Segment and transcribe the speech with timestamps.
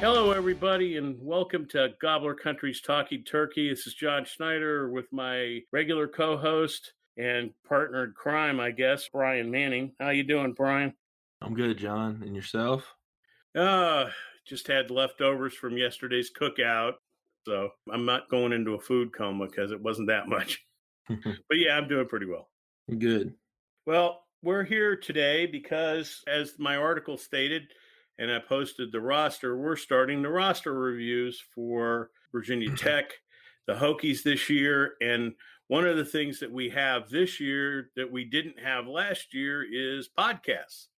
[0.00, 3.68] Hello, everybody, and welcome to Gobbler Country's Talking Turkey.
[3.68, 9.50] This is John Schneider with my regular co-host and partner in crime, I guess, Brian
[9.50, 9.92] Manning.
[10.00, 10.94] How you doing, Brian?
[11.42, 12.22] I'm good, John.
[12.24, 12.82] And yourself?
[13.54, 14.06] Uh,
[14.46, 16.94] just had leftovers from yesterday's cookout,
[17.46, 20.64] so I'm not going into a food coma because it wasn't that much.
[21.08, 22.48] but yeah, I'm doing pretty well.
[22.98, 23.34] good.
[23.84, 27.64] Well, we're here today because, as my article stated,
[28.20, 32.76] and I posted the roster, we're starting the roster reviews for Virginia mm-hmm.
[32.76, 33.14] Tech,
[33.66, 34.92] the Hokies this year.
[35.00, 35.32] And
[35.68, 39.64] one of the things that we have this year that we didn't have last year
[39.64, 40.88] is podcasts.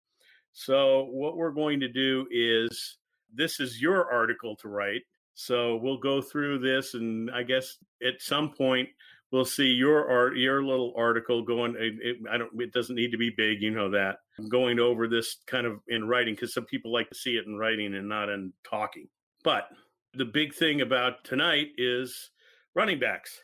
[0.53, 2.99] So, what we're going to do is
[3.33, 5.03] this is your article to write.
[5.35, 8.89] So, we'll go through this, and I guess at some point,
[9.33, 11.75] we'll see your art, your little article going.
[11.77, 12.51] It, it, I don't.
[12.61, 14.19] It doesn't need to be big, you know that.
[14.39, 17.47] I'm going over this kind of in writing because some people like to see it
[17.47, 19.09] in writing and not in talking.
[19.43, 19.69] But
[20.15, 22.31] the big thing about tonight is
[22.75, 23.41] running backs,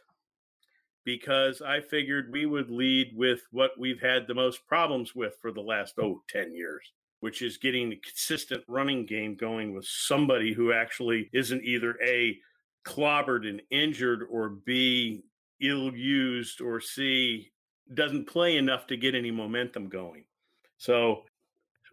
[1.05, 5.51] because I figured we would lead with what we've had the most problems with for
[5.51, 6.93] the last oh 10 years.
[7.21, 12.39] Which is getting a consistent running game going with somebody who actually isn't either A,
[12.87, 15.25] clobbered and injured, or B,
[15.61, 17.51] ill used or see
[17.93, 20.25] doesn't play enough to get any momentum going.
[20.77, 21.25] So,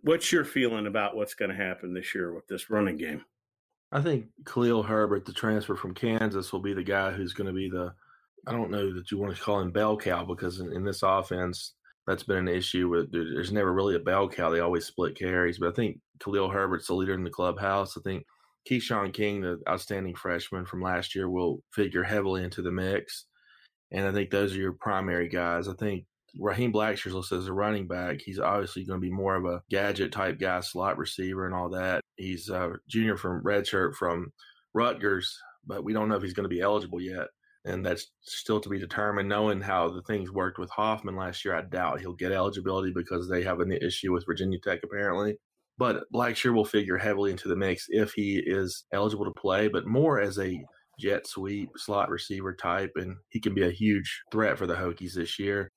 [0.01, 3.23] what's your feeling about what's going to happen this year with this running game?
[3.91, 7.53] I think Khalil Herbert, the transfer from Kansas, will be the guy who's going to
[7.53, 7.93] be the.
[8.47, 11.01] I don't know that you want to call him bell cow because in, in this
[11.01, 11.73] offense,
[12.05, 12.89] that's been an issue.
[12.89, 15.59] With there's never really a bell cow; they always split carries.
[15.59, 17.97] But I think Khalil Herbert's the leader in the clubhouse.
[17.97, 18.25] I think
[18.69, 23.25] Keyshawn King, the outstanding freshman from last year, will figure heavily into the mix.
[23.95, 25.69] And I think those are your primary guys.
[25.69, 26.03] I think
[26.37, 28.19] Raheem Blackshear's listed as a running back.
[28.19, 31.69] He's obviously going to be more of a gadget type guy, slot receiver, and all
[31.69, 32.01] that.
[32.17, 34.33] He's a junior from redshirt from
[34.73, 37.27] Rutgers, but we don't know if he's going to be eligible yet.
[37.63, 39.29] And that's still to be determined.
[39.29, 43.29] Knowing how the things worked with Hoffman last year, I doubt he'll get eligibility because
[43.29, 45.37] they have an issue with Virginia Tech apparently.
[45.77, 49.87] But Blackshear will figure heavily into the mix if he is eligible to play, but
[49.87, 50.61] more as a
[50.99, 55.13] jet sweep slot receiver type, and he can be a huge threat for the Hokies
[55.13, 55.71] this year.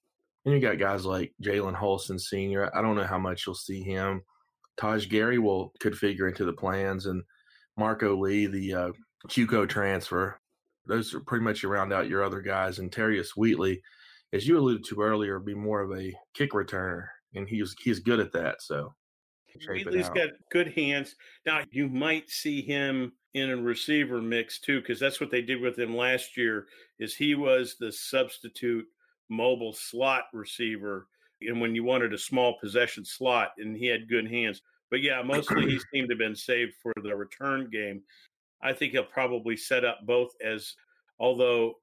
[0.44, 2.70] And you got guys like Jalen Holston Sr.
[2.74, 4.22] I don't know how much you'll see him.
[4.80, 7.22] Tahj Gary will could figure into the plans, and
[7.76, 8.92] Marco Lee, the uh,
[9.28, 10.40] JUCO transfer.
[10.86, 12.78] Those are pretty much you round out your other guys.
[12.78, 13.82] And Terius Wheatley,
[14.32, 18.20] as you alluded to earlier, be more of a kick returner, and he's he's good
[18.20, 18.62] at that.
[18.62, 18.94] So
[19.68, 21.16] Wheatley's got good hands.
[21.46, 25.60] Now you might see him in a receiver mix too, because that's what they did
[25.60, 26.66] with him last year.
[26.98, 28.86] Is he was the substitute
[29.28, 31.06] mobile slot receiver,
[31.40, 34.62] and when you wanted a small possession slot, and he had good hands.
[34.90, 38.02] But yeah, mostly he seemed to have been saved for the return game.
[38.62, 40.74] I think he'll probably set up both as,
[41.18, 41.74] although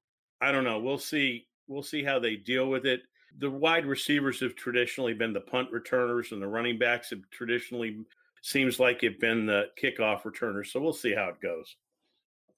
[0.41, 0.79] I don't know.
[0.79, 1.47] We'll see.
[1.67, 3.01] We'll see how they deal with it.
[3.38, 8.06] The wide receivers have traditionally been the punt returners, and the running backs have traditionally
[8.42, 10.71] seems like have been the kickoff returners.
[10.71, 11.75] So we'll see how it goes.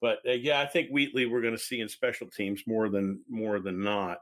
[0.00, 3.20] But uh, yeah, I think Wheatley we're going to see in special teams more than
[3.28, 4.18] more than not.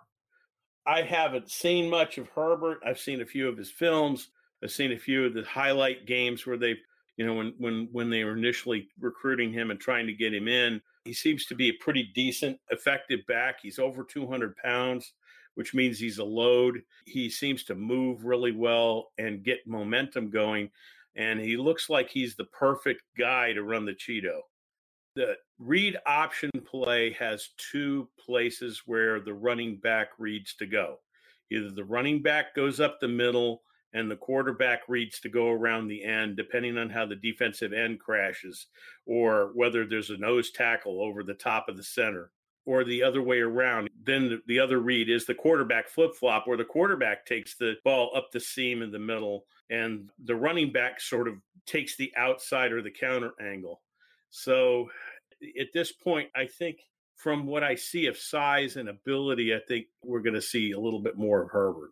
[0.86, 2.80] I haven't seen much of Herbert.
[2.86, 4.28] I've seen a few of his films.
[4.62, 6.80] I've seen a few of the highlight games where they've,
[7.16, 10.48] you know, when when when they were initially recruiting him and trying to get him
[10.48, 10.80] in.
[11.04, 13.60] He seems to be a pretty decent, effective back.
[13.62, 15.12] He's over 200 pounds,
[15.56, 16.82] which means he's a load.
[17.06, 20.70] He seems to move really well and get momentum going.
[21.16, 24.40] And he looks like he's the perfect guy to run the Cheeto.
[25.14, 31.00] The read option play has two places where the running back reads to go.
[31.50, 33.62] Either the running back goes up the middle
[33.94, 37.98] and the quarterback reads to go around the end, depending on how the defensive end
[37.98, 38.66] crashes,
[39.06, 42.30] or whether there's a nose tackle over the top of the center,
[42.66, 43.88] or the other way around.
[44.04, 47.74] Then the, the other read is the quarterback flip flop, where the quarterback takes the
[47.84, 51.34] ball up the seam in the middle, and the running back sort of
[51.64, 53.80] takes the outside or the counter angle.
[54.30, 54.90] So
[55.58, 56.78] at this point, I think
[57.14, 60.80] from what I see of size and ability, I think we're going to see a
[60.80, 61.90] little bit more of Herbert.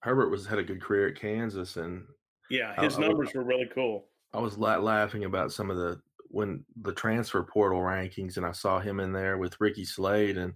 [0.00, 2.04] Herbert was had a good career at Kansas, and
[2.50, 4.06] yeah, his I, numbers I, were really cool.
[4.32, 8.52] I was la- laughing about some of the when the transfer portal rankings, and I
[8.52, 10.54] saw him in there with Ricky Slade, and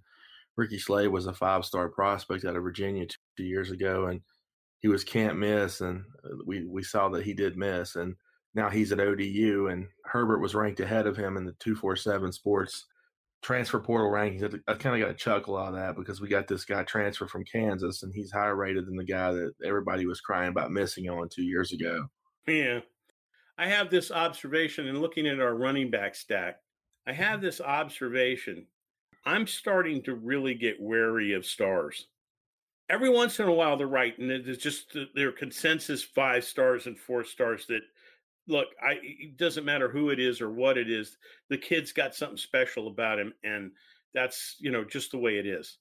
[0.56, 4.20] Ricky Slade was a five star prospect out of Virginia two, years ago, and
[4.80, 8.16] he was can't miss, and uh, we we saw that he did miss, and
[8.54, 11.96] now he's at ODU, and Herbert was ranked ahead of him in the two four
[11.96, 12.86] seven Sports
[13.42, 14.60] transfer portal rankings.
[14.68, 17.26] I, kind of got a chuckle out of that because we got this guy transfer
[17.26, 21.08] from Kansas, and he's higher rated than the guy that everybody was crying about missing
[21.08, 22.06] on two years ago.
[22.46, 22.80] Yeah,
[23.58, 26.60] I have this observation and looking at our running back stack.
[27.06, 27.46] I have mm-hmm.
[27.46, 28.66] this observation.
[29.24, 32.08] I'm starting to really get wary of stars.
[32.88, 36.98] Every once in a while, they're right, and it's just their consensus five stars and
[36.98, 37.82] four stars that
[38.48, 41.16] look, I it doesn't matter who it is or what it is.
[41.48, 43.70] The kid's got something special about him, and
[44.14, 45.78] that's you know just the way it is.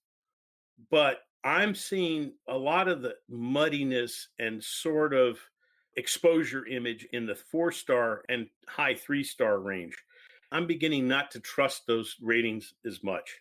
[0.89, 5.39] But I'm seeing a lot of the muddiness and sort of
[5.97, 9.95] exposure image in the four star and high three star range.
[10.51, 13.39] I'm beginning not to trust those ratings as much.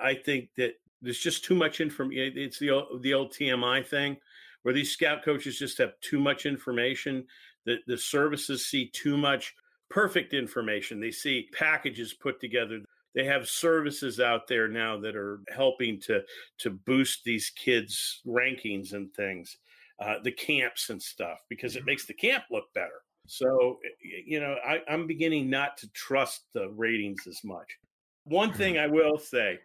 [0.00, 2.38] I think that there's just too much information.
[2.38, 4.16] Eh, it's the old, the old TMI thing,
[4.62, 7.26] where these scout coaches just have too much information
[7.64, 9.54] the, the services see too much
[9.90, 11.00] perfect information.
[11.00, 12.80] They see packages put together.
[13.14, 16.22] They have services out there now that are helping to
[16.58, 19.56] to boost these kids' rankings and things,
[20.00, 21.86] uh, the camps and stuff, because it mm-hmm.
[21.86, 23.02] makes the camp look better.
[23.26, 27.78] So, you know, I, I'm beginning not to trust the ratings as much.
[28.24, 28.58] One mm-hmm.
[28.58, 29.58] thing I will say,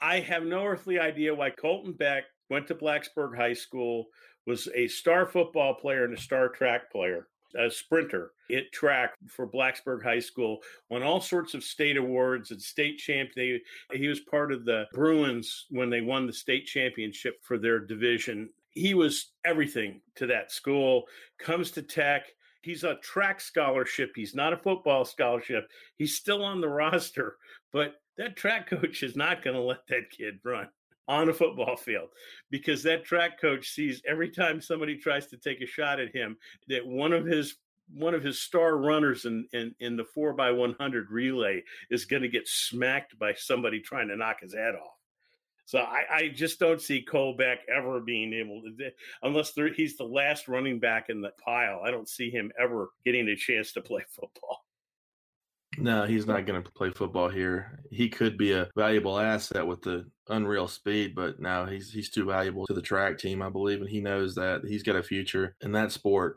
[0.00, 4.06] I have no earthly idea why Colton Beck went to Blacksburg High School,
[4.46, 9.46] was a star football player and a star track player, a sprinter at track for
[9.46, 10.58] Blacksburg High School,
[10.90, 13.30] won all sorts of state awards and state champ.
[13.34, 13.60] They,
[13.92, 18.50] he was part of the Bruins when they won the state championship for their division.
[18.74, 21.04] He was everything to that school.
[21.38, 22.26] Comes to Tech.
[22.62, 24.12] He's a track scholarship.
[24.14, 25.68] He's not a football scholarship.
[25.96, 27.36] He's still on the roster,
[27.72, 30.68] but that track coach is not going to let that kid run
[31.06, 32.08] on a football field
[32.50, 36.36] because that track coach sees every time somebody tries to take a shot at him
[36.68, 37.56] that one of his
[37.92, 42.22] one of his star runners in, in, in the 4 by 100 relay is going
[42.22, 44.96] to get smacked by somebody trying to knock his head off
[45.66, 48.90] so I, I just don't see Cole Beck ever being able to,
[49.22, 51.80] unless he's the last running back in the pile.
[51.84, 54.64] I don't see him ever getting a chance to play football.
[55.76, 57.80] No, he's not going to play football here.
[57.90, 62.26] He could be a valuable asset with the unreal speed, but now he's he's too
[62.26, 65.56] valuable to the track team, I believe, and he knows that he's got a future
[65.62, 66.36] in that sport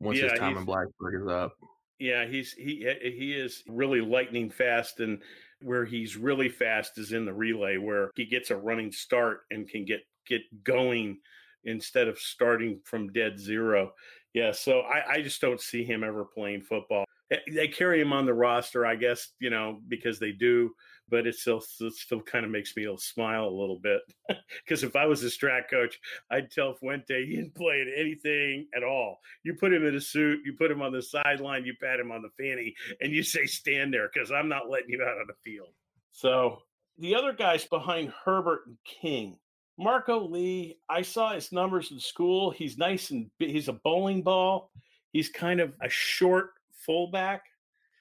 [0.00, 1.52] once yeah, his time in Blacksburg is up.
[1.98, 5.22] Yeah, he's he he is really lightning fast, and
[5.62, 9.68] where he's really fast is in the relay, where he gets a running start and
[9.68, 11.18] can get get going
[11.64, 13.92] instead of starting from dead zero.
[14.34, 17.04] Yeah, so I, I just don't see him ever playing football.
[17.50, 20.72] They carry him on the roster, I guess, you know, because they do.
[21.08, 24.00] But it still it still kind of makes me smile a little bit
[24.64, 25.98] because if I was a strat coach,
[26.30, 29.18] I'd tell Fuente he didn't play in anything at all.
[29.44, 32.10] You put him in a suit, you put him on the sideline, you pat him
[32.10, 35.26] on the fanny, and you say stand there because I'm not letting you out on
[35.28, 35.70] the field.
[36.10, 36.58] So
[36.98, 39.38] the other guys behind Herbert and King,
[39.78, 42.50] Marco Lee, I saw his numbers in school.
[42.50, 44.70] He's nice and he's a bowling ball.
[45.12, 46.50] He's kind of a short
[46.84, 47.42] fullback.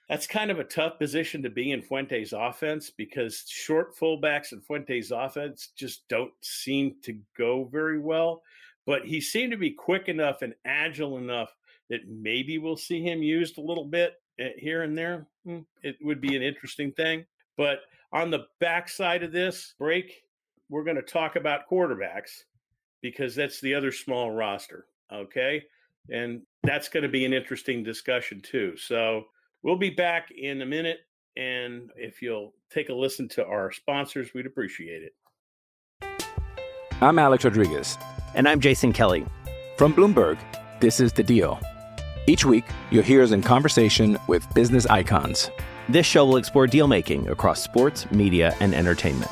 [0.09, 4.61] That's kind of a tough position to be in Fuente's offense because short fullbacks in
[4.61, 8.43] Fuente's offense just don't seem to go very well.
[8.85, 11.55] But he seemed to be quick enough and agile enough
[11.89, 15.27] that maybe we'll see him used a little bit eh, here and there.
[15.43, 17.25] Hmm, it would be an interesting thing.
[17.57, 17.79] But
[18.11, 20.23] on the backside of this break,
[20.69, 22.43] we're going to talk about quarterbacks
[23.01, 24.85] because that's the other small roster.
[25.11, 25.63] Okay.
[26.11, 28.75] And that's going to be an interesting discussion too.
[28.77, 29.25] So
[29.65, 30.99] we'll be back in a minute.
[31.35, 35.13] And if you'll take a listen to our sponsors, we'd appreciate it.
[37.01, 37.97] I'm Alex Rodriguez.
[38.35, 39.25] And I'm Jason Kelly.
[39.77, 40.37] From Bloomberg,
[40.79, 41.59] this is The Deal.
[42.27, 45.51] Each week, you'll hear us in conversation with business icons.
[45.89, 49.31] This show will explore deal making across sports, media, and entertainment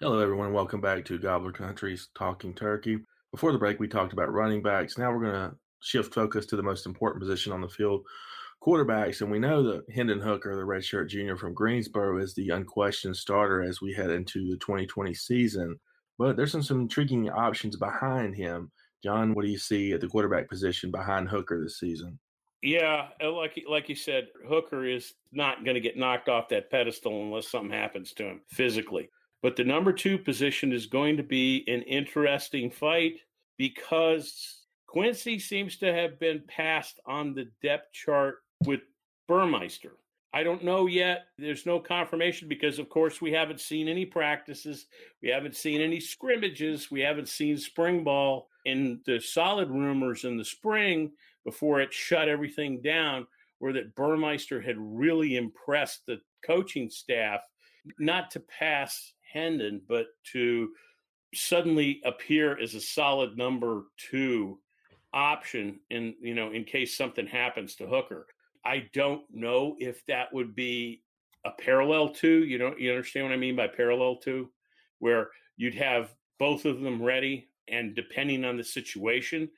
[0.00, 0.52] Hello, everyone.
[0.52, 3.00] Welcome back to Gobbler Country's Talking Turkey.
[3.32, 4.96] Before the break, we talked about running backs.
[4.96, 8.06] Now we're going to shift focus to the most important position on the field,
[8.62, 9.22] quarterbacks.
[9.22, 13.60] And we know that Hendon Hooker, the redshirt junior from Greensboro, is the unquestioned starter
[13.60, 15.80] as we head into the 2020 season.
[16.16, 18.70] But there's some, some intriguing options behind him.
[19.02, 22.20] John, what do you see at the quarterback position behind Hooker this season?
[22.62, 27.20] Yeah, like like you said, Hooker is not going to get knocked off that pedestal
[27.20, 29.10] unless something happens to him physically.
[29.42, 33.20] But the number two position is going to be an interesting fight
[33.56, 38.80] because Quincy seems to have been passed on the depth chart with
[39.28, 39.92] Burmeister.
[40.34, 41.26] I don't know yet.
[41.38, 44.86] There's no confirmation because, of course, we haven't seen any practices.
[45.22, 46.90] We haven't seen any scrimmages.
[46.90, 48.48] We haven't seen spring ball.
[48.66, 51.12] And the solid rumors in the spring
[51.44, 53.26] before it shut everything down
[53.60, 57.40] were that Burmeister had really impressed the coaching staff,
[57.98, 60.70] not to pass Hendon, but to
[61.34, 64.58] suddenly appear as a solid number two
[65.12, 68.26] option in you know in case something happens to Hooker.
[68.64, 71.02] I don't know if that would be
[71.44, 74.50] a parallel to, you know, you understand what I mean by parallel to,
[74.98, 79.48] where you'd have both of them ready and depending on the situation,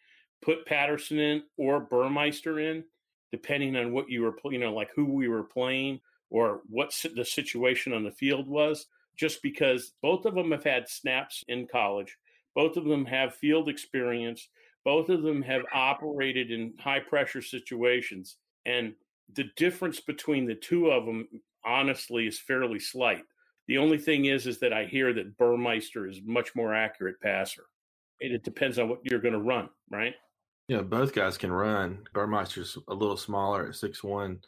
[0.43, 2.85] put Patterson in or Burmeister in,
[3.33, 6.00] depending on what you were, you know, like who we were playing
[6.31, 8.87] or what the situation on the field was,
[9.17, 12.17] just because both of them have had snaps in college,
[12.55, 14.49] both of them have field experience,
[14.85, 18.37] both of them have operated in high pressure situations.
[18.67, 18.95] And
[19.35, 21.29] the difference between the two of them,
[21.64, 23.25] honestly, is fairly slight.
[23.69, 27.67] The only thing is, is that I hear that Burmeister is much more accurate passer.
[28.21, 30.14] And it depends on what you're going to run, right?
[30.69, 32.07] Yeah, both guys can run.
[32.12, 34.43] Burmeister's a little smaller at 6'1,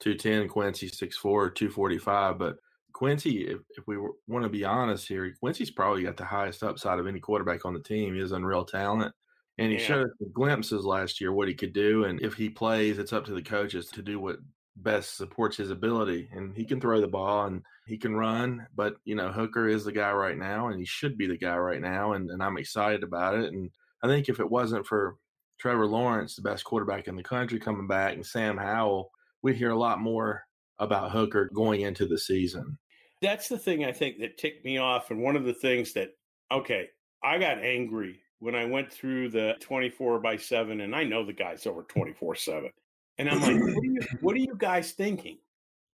[0.00, 0.48] 210.
[0.48, 2.38] Quincy 6'4, 245.
[2.38, 2.58] But
[2.92, 6.98] Quincy, if, if we want to be honest here, Quincy's probably got the highest upside
[6.98, 8.14] of any quarterback on the team.
[8.14, 9.14] He has unreal talent.
[9.58, 9.84] And he Yeah.
[9.84, 12.04] showed us glimpses last year what he could do.
[12.04, 14.38] And if he plays, it's up to the coaches to do what
[14.76, 16.28] best supports his ability.
[16.32, 18.66] And he can throw the ball and he can run.
[18.74, 21.56] But, you know, Hooker is the guy right now, and he should be the guy
[21.56, 22.12] right now.
[22.12, 23.52] And, and I'm excited about it.
[23.52, 23.70] And
[24.02, 25.16] I think if it wasn't for
[25.58, 29.10] Trevor Lawrence, the best quarterback in the country, coming back, and Sam Howell,
[29.42, 30.44] we'd hear a lot more
[30.78, 32.78] about Hooker going into the season.
[33.20, 35.10] That's the thing I think that ticked me off.
[35.10, 36.10] And one of the things that,
[36.52, 36.88] okay,
[37.22, 41.32] I got angry when I went through the 24 by 7, and I know the
[41.32, 42.70] guy's over 24 7.
[43.18, 45.38] And I'm like, what are, you, what are you guys thinking?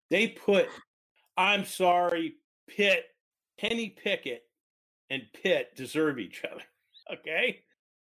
[0.09, 0.67] They put,
[1.37, 2.35] I'm sorry,
[2.67, 3.05] Pitt,
[3.57, 4.43] Kenny Pickett,
[5.09, 6.61] and Pitt deserve each other.
[7.11, 7.59] Okay.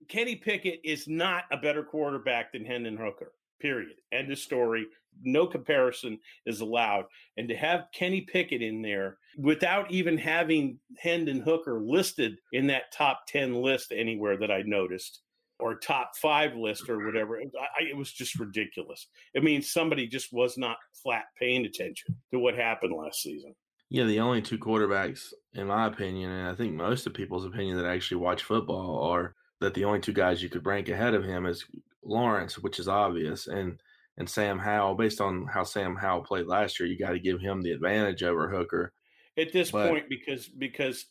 [0.08, 3.89] Kenny Pickett is not a better quarterback than Hendon Hooker, period.
[4.12, 4.86] End of story.
[5.24, 7.06] No comparison is allowed.
[7.38, 12.92] And to have Kenny Pickett in there without even having Hendon Hooker listed in that
[12.94, 15.22] top 10 list anywhere that I noticed
[15.60, 17.44] or top five list or whatever, I,
[17.84, 19.08] I- it was just ridiculous.
[19.34, 23.54] It means somebody just was not flat paying attention to what happened last season.
[23.89, 27.75] Yeah, the only two quarterbacks, in my opinion, and I think most of people's opinion
[27.78, 31.24] that actually watch football are that the only two guys you could rank ahead of
[31.25, 31.66] him is
[32.03, 33.79] Lawrence, which is obvious, and
[34.18, 34.96] and Sam Howell.
[34.96, 38.24] Based on how Sam Howell played last year, you got to give him the advantage
[38.24, 38.94] over Hooker.
[39.38, 41.06] at this But- point because because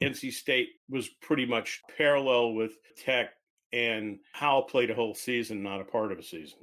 [0.00, 3.30] NC State was pretty much parallel with Tech
[3.72, 6.60] and Howell played a whole season, not a part of a season.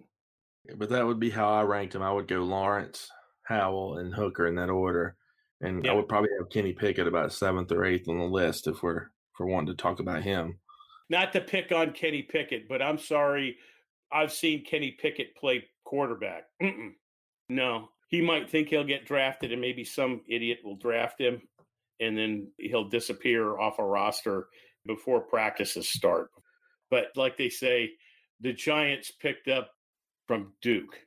[0.78, 2.02] But that would be how I ranked him.
[2.02, 3.08] I would go Lawrence,
[3.44, 5.16] Howell, and Hooker in that order,
[5.62, 5.92] and Yeah.
[5.92, 9.04] I would probably have Kenny Pickett about seventh or eighth on the list if we're
[9.04, 10.60] if we're wanting to talk about him.
[11.10, 13.58] Not to pick on Kenny Pickett, but I'm sorry,
[14.12, 16.46] I've seen Kenny Pickett play quarterback.
[16.62, 16.94] Mm-mm.
[17.50, 21.42] No, he might think he'll get drafted, and maybe some idiot will draft him,
[22.00, 24.48] and then he'll disappear off a roster
[24.86, 26.30] before practices start.
[26.90, 27.92] But like they say,
[28.42, 29.70] the Giants picked up
[30.28, 30.98] from Duke.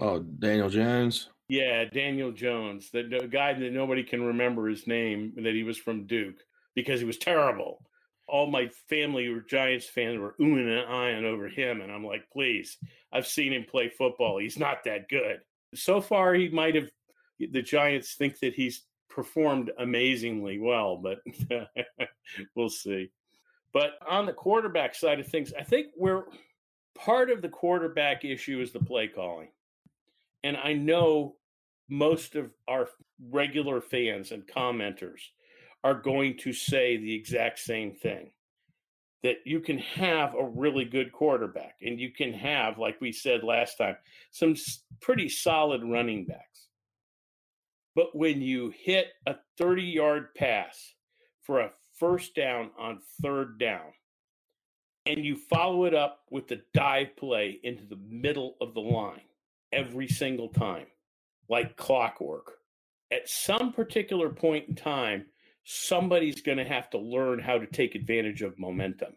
[0.00, 1.28] Oh, Daniel Jones.
[1.48, 5.78] Yeah, Daniel Jones, the, the guy that nobody can remember his name, that he was
[5.78, 6.36] from Duke
[6.74, 7.82] because he was terrible.
[8.28, 12.28] All my family were Giants fans were oohing and eyeing over him, and I'm like,
[12.32, 12.76] please,
[13.12, 14.38] I've seen him play football.
[14.38, 15.40] He's not that good.
[15.74, 16.90] So far, he might have.
[17.38, 21.20] The Giants think that he's performed amazingly well, but
[22.54, 23.10] we'll see.
[23.72, 26.24] But on the quarterback side of things, I think we're
[26.94, 29.48] part of the quarterback issue is the play calling.
[30.42, 31.36] And I know
[31.88, 32.88] most of our
[33.30, 35.20] regular fans and commenters
[35.88, 38.30] are going to say the exact same thing
[39.22, 43.42] that you can have a really good quarterback and you can have, like we said
[43.42, 43.96] last time,
[44.30, 44.54] some
[45.00, 46.68] pretty solid running backs.
[47.96, 50.92] But when you hit a 30 yard pass
[51.42, 53.94] for a first down on third down,
[55.06, 59.22] and you follow it up with the dive play into the middle of the line
[59.72, 60.86] every single time,
[61.48, 62.58] like clockwork.
[63.10, 65.24] At some particular point in time,
[65.70, 69.12] somebody's going to have to learn how to take advantage of momentum.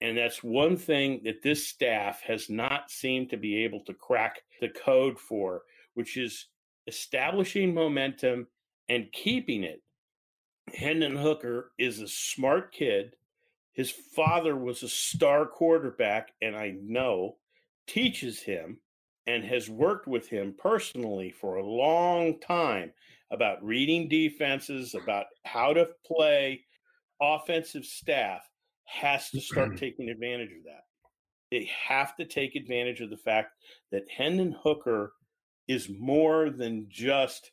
[0.00, 4.40] And that's one thing that this staff has not seemed to be able to crack
[4.60, 5.62] the code for,
[5.94, 6.48] which is
[6.88, 8.48] establishing momentum
[8.88, 9.80] and keeping it.
[10.74, 13.14] Hendon Hooker is a smart kid.
[13.72, 17.36] His father was a star quarterback, and I know
[17.86, 18.80] teaches him
[19.28, 22.92] and has worked with him personally for a long time
[23.30, 26.64] about reading defenses, about how to play
[27.20, 28.40] offensive staff,
[28.84, 29.78] has to start mm-hmm.
[29.78, 30.82] taking advantage of that.
[31.50, 33.52] They have to take advantage of the fact
[33.92, 35.12] that Hendon Hooker
[35.68, 37.50] is more than just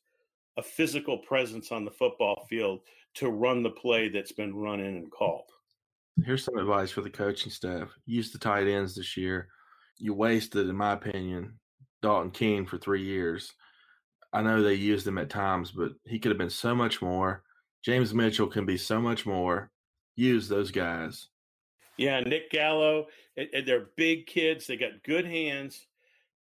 [0.58, 2.82] a physical presence on the football field
[3.16, 5.46] to run the play that's been run in and called.
[6.24, 7.90] Here's some advice for the coaching staff.
[8.06, 9.48] Use the tight ends this year.
[9.98, 11.60] You wasted, in my opinion,
[12.02, 13.52] Dalton Keene for three years.
[14.34, 17.44] I know they used him at times, but he could have been so much more.
[17.84, 19.72] James Mitchell can be so much more.
[20.16, 21.28] Use those guys.
[21.98, 24.66] Yeah, Nick Gallo, they're big kids.
[24.66, 25.86] They got good hands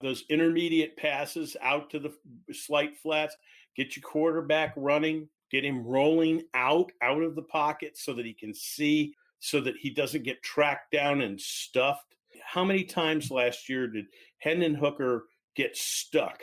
[0.01, 2.13] those intermediate passes out to the
[2.53, 3.37] slight flats,
[3.77, 8.33] get your quarterback running, get him rolling out out of the pocket so that he
[8.33, 12.15] can see so that he doesn't get tracked down and stuffed.
[12.45, 14.07] How many times last year did
[14.39, 16.41] Hendon Hooker get stuck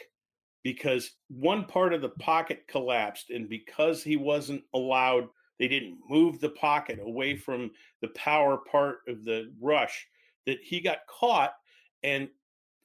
[0.67, 5.25] because one part of the pocket collapsed and because he wasn't allowed
[5.59, 7.41] they didn't move the pocket away mm.
[7.41, 10.05] from the power part of the rush
[10.45, 11.53] that he got caught
[12.03, 12.27] and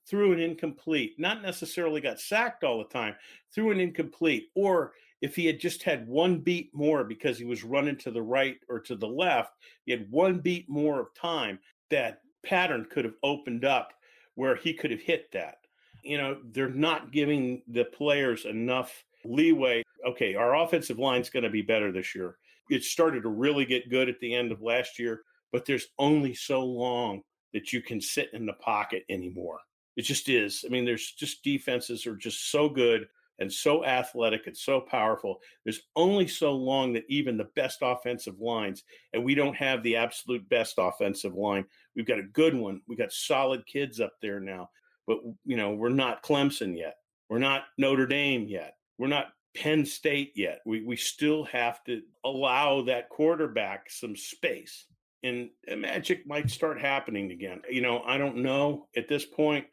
[0.09, 3.17] threw an incomplete, not necessarily got sacked all the time,
[3.53, 7.65] threw an incomplete, or if he had just had one beat more because he was
[7.65, 9.55] running to the right or to the left,
[9.87, 11.59] he had one beat more of time,
[11.91, 13.93] that pattern could have opened up
[14.37, 15.57] where he could have hit that.
[16.03, 19.83] You know, they're not giving the players enough leeway.
[20.07, 22.37] Okay, our offensive line's going to be better this year.
[22.71, 26.35] It started to really get good at the end of last year, but there's only
[26.35, 29.59] so long that you can sit in the pocket anymore.
[29.97, 30.65] It just is.
[30.67, 35.41] I mean, there's just defenses are just so good and so athletic and so powerful.
[35.65, 39.97] There's only so long that even the best offensive lines, and we don't have the
[39.97, 41.65] absolute best offensive line.
[41.95, 42.81] We've got a good one.
[42.87, 44.71] We've got solid kids up there now,
[45.07, 46.97] but you know, we're not Clemson yet.
[47.29, 48.77] We're not Notre Dame yet.
[48.99, 50.61] We're not Penn State yet.
[50.67, 54.87] We we still have to allow that quarterback some space.
[55.25, 57.63] And eh, magic might start happening again.
[57.71, 59.67] You know, I don't know at this point.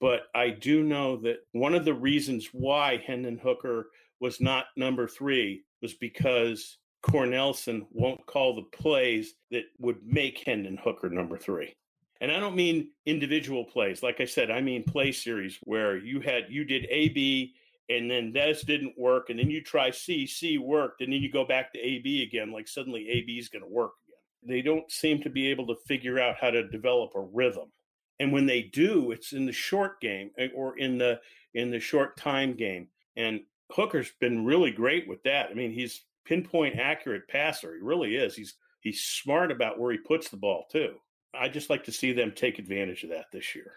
[0.00, 3.88] But I do know that one of the reasons why Hendon Hooker
[4.20, 10.78] was not number three was because Cornelsen won't call the plays that would make Hendon
[10.82, 11.74] Hooker number three.
[12.20, 14.02] And I don't mean individual plays.
[14.02, 17.54] Like I said, I mean play series where you had you did A B
[17.88, 21.30] and then this didn't work, and then you try C, C worked, and then you
[21.30, 22.50] go back to A B again.
[22.50, 24.56] Like suddenly A B is going to work again.
[24.56, 27.70] They don't seem to be able to figure out how to develop a rhythm
[28.18, 31.20] and when they do it's in the short game eh, or in the
[31.54, 33.40] in the short time game and
[33.72, 38.34] hooker's been really great with that i mean he's pinpoint accurate passer he really is
[38.34, 40.94] he's he's smart about where he puts the ball too
[41.34, 43.72] i just like to see them take advantage of that this year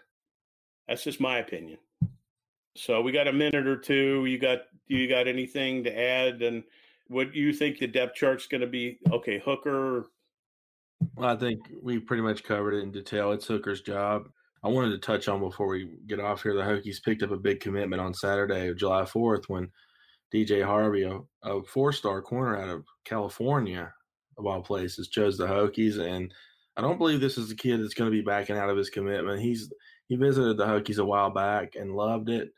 [0.88, 1.78] that's just my opinion
[2.76, 6.62] so we got a minute or two you got you got anything to add and
[7.08, 10.06] what you think the depth chart's going to be okay hooker
[11.16, 13.32] well, I think we pretty much covered it in detail.
[13.32, 14.28] It's Hooker's job.
[14.62, 16.54] I wanted to touch on before we get off here.
[16.54, 19.70] The Hokies picked up a big commitment on Saturday, July 4th, when
[20.32, 23.92] DJ Harvey, a, a four star corner out of California,
[24.36, 25.98] of all places, chose the Hokies.
[25.98, 26.32] And
[26.80, 28.90] I don't believe this is a kid that's going to be backing out of his
[28.90, 29.40] commitment.
[29.40, 29.70] He's
[30.08, 32.50] he visited the Hokies a while back and loved it.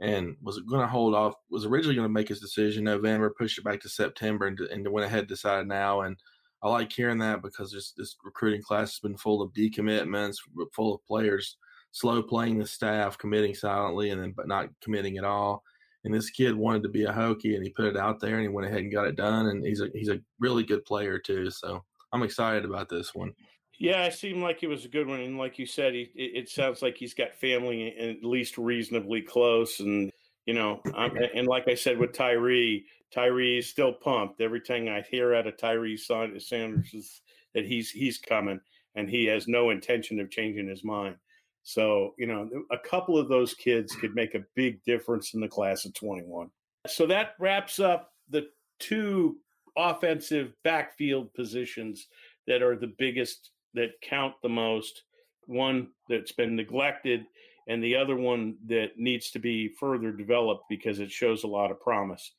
[0.00, 1.34] and was going to hold off.
[1.50, 4.86] Was originally going to make his decision November, pushed it back to September, and, and
[4.90, 6.02] went ahead decided now.
[6.02, 6.16] And
[6.62, 10.36] I like hearing that because this, this recruiting class has been full of decommitments,
[10.74, 11.56] full of players
[11.94, 15.62] slow playing the staff, committing silently, and then but not committing at all.
[16.04, 18.42] And this kid wanted to be a Hokie, and he put it out there, and
[18.42, 19.46] he went ahead and got it done.
[19.46, 21.50] And he's a he's a really good player too.
[21.50, 23.32] So I'm excited about this one.
[23.78, 26.42] Yeah, it seemed like it was a good one, and like you said, he, it,
[26.44, 30.12] it sounds like he's got family at least reasonably close, and
[30.46, 34.40] you know, I'm, and like I said with Tyree, Tyree is still pumped.
[34.40, 36.52] Every time I hear out of Tyree Sanders
[36.92, 37.22] is
[37.54, 38.60] that he's he's coming,
[38.94, 41.16] and he has no intention of changing his mind.
[41.62, 45.48] So you know, a couple of those kids could make a big difference in the
[45.48, 46.50] class of 21.
[46.86, 48.46] So that wraps up the
[48.78, 49.38] two
[49.76, 52.06] offensive backfield positions
[52.46, 55.02] that are the biggest that count the most.
[55.46, 57.26] One that's been neglected
[57.66, 61.70] and the other one that needs to be further developed because it shows a lot
[61.70, 62.32] of promise.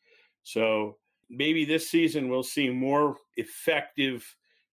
[0.44, 0.98] So
[1.30, 4.26] maybe this season we'll see more effective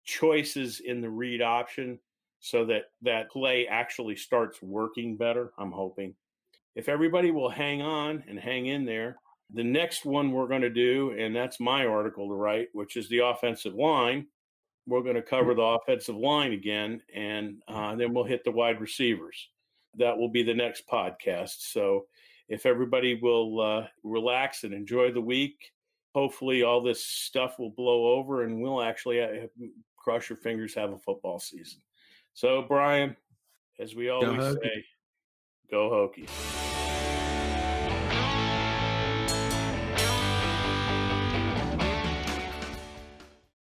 [0.04, 1.98] choices in the read option
[2.40, 5.52] so that that play actually starts working better.
[5.58, 6.14] I'm hoping.
[6.74, 9.16] If everybody will hang on and hang in there,
[9.54, 13.08] the next one we're going to do, and that's my article to write, which is
[13.08, 14.26] the offensive line.
[14.86, 18.80] We're going to cover the offensive line again, and uh, then we'll hit the wide
[18.80, 19.48] receivers
[19.98, 21.70] that will be the next podcast.
[21.72, 22.06] So
[22.48, 25.72] if everybody will uh, relax and enjoy the week,
[26.14, 29.46] hopefully all this stuff will blow over and we'll actually uh,
[29.96, 31.80] cross your fingers have a football season.
[32.34, 33.16] So Brian,
[33.78, 34.84] as we always go say,
[35.70, 36.61] go Hokies.